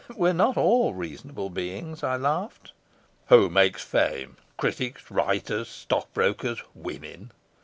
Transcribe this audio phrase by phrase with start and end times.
[0.15, 2.71] "We're not all reasonable beings," I laughed.
[3.27, 4.37] "Who makes fame?
[4.57, 7.29] Critics, writers, stockbrokers, women."